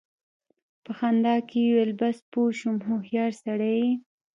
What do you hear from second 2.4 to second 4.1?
شوم، هوښيار سړی يې!